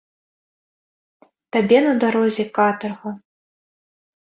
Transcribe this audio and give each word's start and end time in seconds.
Табе 1.57 1.77
на 1.87 1.93
дарозе 2.05 2.43
катарга. 2.59 3.09